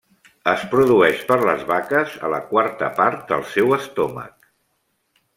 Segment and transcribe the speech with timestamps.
[0.51, 4.49] Es produeix per les vaques a la quarta part del seu estómac.